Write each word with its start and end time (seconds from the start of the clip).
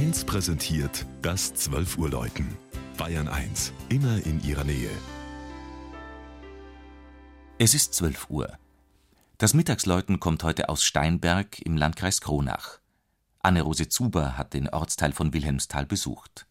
1 0.00 0.24
präsentiert 0.24 1.04
das 1.20 1.52
12 1.52 1.98
Uhr 1.98 2.08
Läuten. 2.08 2.56
Bayern 2.96 3.28
1, 3.28 3.74
immer 3.90 4.24
in 4.24 4.42
ihrer 4.42 4.64
Nähe. 4.64 4.88
Es 7.58 7.74
ist 7.74 7.92
12 7.92 8.30
Uhr. 8.30 8.58
Das 9.36 9.52
Mittagsläuten 9.52 10.18
kommt 10.18 10.42
heute 10.42 10.70
aus 10.70 10.84
Steinberg 10.84 11.60
im 11.60 11.76
Landkreis 11.76 12.22
Kronach. 12.22 12.78
Anne-Rose 13.40 13.90
Zuber 13.90 14.38
hat 14.38 14.54
den 14.54 14.70
Ortsteil 14.70 15.12
von 15.12 15.34
Wilhelmsthal 15.34 15.84
besucht. 15.84 16.46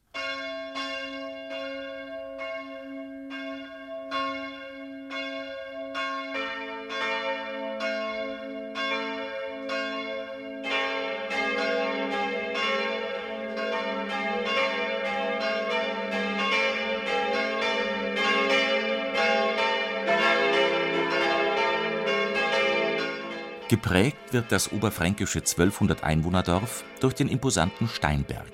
Geprägt 23.70 24.34
wird 24.34 24.52
das 24.52 24.72
oberfränkische 24.72 25.42
1200-Einwohnerdorf 25.42 26.84
durch 27.02 27.14
den 27.14 27.28
imposanten 27.28 27.88
Steinberg, 27.88 28.52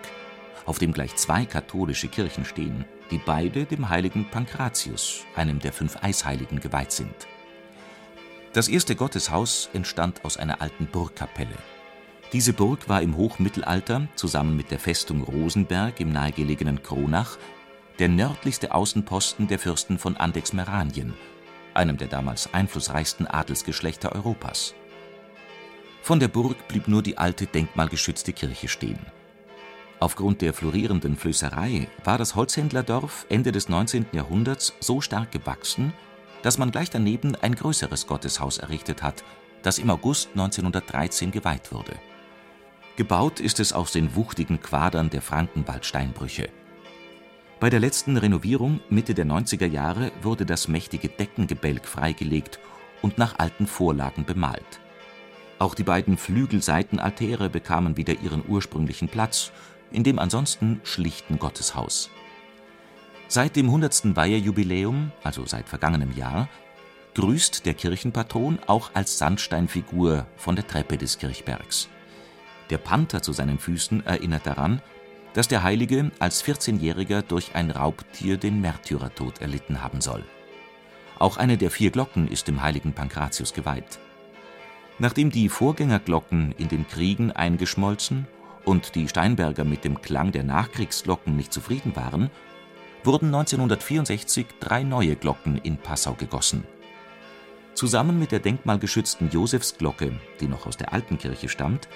auf 0.66 0.78
dem 0.78 0.92
gleich 0.92 1.16
zwei 1.16 1.46
katholische 1.46 2.10
Kirchen 2.10 2.44
stehen, 2.44 2.84
die 3.12 3.22
beide 3.26 3.64
dem 3.64 3.88
heiligen 3.88 4.30
Pankratius, 4.30 5.22
einem 5.38 5.60
der 5.60 5.72
fünf 5.72 6.04
Eisheiligen, 6.04 6.60
geweiht 6.60 6.92
sind. 6.92 7.16
Das 8.52 8.68
erste 8.68 8.98
Gotteshaus 8.98 9.70
entstand 9.72 10.26
aus 10.26 10.36
einer 10.36 10.62
alten 10.62 10.86
Burgkapelle. 10.88 11.56
Diese 12.34 12.52
Burg 12.52 12.90
war 12.90 13.02
im 13.02 13.16
Hochmittelalter 13.16 14.10
zusammen 14.16 14.58
mit 14.58 14.70
der 14.70 14.80
Festung 14.80 15.22
Rosenberg 15.24 15.98
im 16.02 16.12
nahegelegenen 16.12 16.84
Kronach 16.84 17.38
der 18.00 18.10
nördlichste 18.10 18.74
Außenposten 18.74 19.48
der 19.48 19.60
Fürsten 19.60 19.98
von 19.98 20.18
Andexmeranien, 20.18 21.14
einem 21.74 21.96
der 21.96 22.10
damals 22.10 22.54
einflussreichsten 22.54 23.28
Adelsgeschlechter 23.28 24.12
Europas. 24.12 24.76
Von 26.06 26.20
der 26.20 26.28
Burg 26.28 26.68
blieb 26.68 26.88
nur 26.88 27.02
die 27.02 27.18
alte 27.18 27.48
denkmalgeschützte 27.48 28.32
Kirche 28.32 28.68
stehen. 28.68 29.00
Aufgrund 30.00 30.44
der 30.44 30.54
florierenden 30.54 31.16
Flößerei 31.18 31.88
war 32.04 32.20
das 32.20 32.36
Holzhändlerdorf 32.36 33.26
Ende 33.28 33.52
des 33.52 33.70
19. 33.70 34.06
Jahrhunderts 34.12 34.76
so 34.80 35.02
stark 35.02 35.32
gewachsen, 35.32 35.94
dass 36.44 36.60
man 36.60 36.70
gleich 36.70 36.92
daneben 36.92 37.36
ein 37.36 37.56
größeres 37.56 38.06
Gotteshaus 38.06 38.60
errichtet 38.60 39.02
hat, 39.02 39.24
das 39.64 39.80
im 39.80 39.90
August 39.90 40.30
1913 40.34 41.32
geweiht 41.32 41.74
wurde. 41.74 41.96
Gebaut 42.98 43.40
ist 43.40 43.60
es 43.60 43.74
aus 43.74 43.92
den 43.92 44.16
wuchtigen 44.16 44.62
Quadern 44.62 45.10
der 45.10 45.24
Frankenwaldsteinbrüche. 45.24 46.50
Bei 47.60 47.72
der 47.72 47.80
letzten 47.80 48.18
Renovierung 48.18 48.80
Mitte 48.90 49.16
der 49.16 49.26
90er 49.26 49.66
Jahre 49.66 50.12
wurde 50.22 50.46
das 50.46 50.68
mächtige 50.68 51.10
Deckengebälk 51.10 51.88
freigelegt 51.88 52.60
und 53.02 53.18
nach 53.18 53.40
alten 53.40 53.66
Vorlagen 53.66 54.24
bemalt. 54.24 54.85
Auch 55.58 55.74
die 55.74 55.84
beiden 55.84 56.18
Flügelseitenaltäre 56.18 57.50
bekamen 57.50 57.98
wieder 57.98 58.20
ihren 58.22 58.44
ursprünglichen 58.48 59.08
Platz, 59.08 59.52
in 59.92 60.04
dem 60.04 60.20
ansonsten 60.20 60.82
schlichten 60.84 61.40
Gotteshaus. 61.40 62.10
Seit 63.28 63.56
dem 63.56 63.68
100. 63.68 64.16
Weihejubiläum, 64.16 65.12
also 65.24 65.46
seit 65.46 65.68
vergangenem 65.68 66.16
Jahr, 66.16 66.50
grüßt 67.16 67.66
der 67.66 67.74
Kirchenpatron 67.74 68.60
auch 68.68 68.92
als 68.94 69.18
Sandsteinfigur 69.18 70.28
von 70.36 70.56
der 70.56 70.68
Treppe 70.68 70.98
des 70.98 71.18
Kirchbergs. 71.18 71.88
Der 72.70 72.78
Panther 72.78 73.22
zu 73.22 73.32
seinen 73.32 73.58
Füßen 73.58 74.06
erinnert 74.06 74.46
daran, 74.46 74.82
dass 75.34 75.48
der 75.48 75.64
Heilige 75.64 76.12
als 76.20 76.44
14-Jähriger 76.44 77.22
durch 77.22 77.56
ein 77.56 77.72
Raubtier 77.72 78.38
den 78.38 78.62
Märtyrertod 78.62 79.42
erlitten 79.42 79.82
haben 79.82 80.02
soll. 80.02 80.24
Auch 81.18 81.38
eine 81.38 81.58
der 81.58 81.72
vier 81.72 81.92
Glocken 81.92 82.28
ist 82.28 82.48
dem 82.48 82.62
heiligen 82.62 82.94
Pankratius 82.94 83.54
geweiht. 83.54 84.00
Nachdem 84.98 85.30
die 85.30 85.50
Vorgängerglocken 85.50 86.54
in 86.58 86.70
den 86.70 86.88
Kriegen 86.88 87.32
eingeschmolzen 87.32 88.28
und 88.64 88.96
die 88.96 89.08
Steinberger 89.08 89.66
mit 89.66 89.84
dem 89.84 90.02
Klang 90.02 90.32
der 90.32 90.44
Nachkriegsglocken 90.44 91.36
nicht 91.36 91.52
zufrieden 91.52 91.96
waren, 91.96 92.32
wurden 93.04 93.28
1964 93.28 94.48
drei 94.60 94.84
neue 94.84 95.16
Glocken 95.16 95.58
in 95.58 95.78
Passau 95.78 96.14
gegossen. 96.14 96.64
Zusammen 97.74 98.18
mit 98.18 98.32
der 98.32 98.40
denkmalgeschützten 98.40 99.30
Josefsglocke, 99.32 100.14
die 100.40 100.48
noch 100.48 100.66
aus 100.66 100.78
der 100.78 100.94
alten 100.94 101.18
Kirche 101.18 101.50
stammt, 101.50 101.90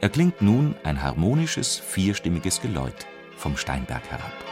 erklingt 0.00 0.40
nun 0.40 0.74
ein 0.82 1.02
harmonisches 1.02 1.78
vierstimmiges 1.78 2.62
Geläut 2.62 3.06
vom 3.36 3.58
Steinberg 3.58 4.10
herab 4.10 4.49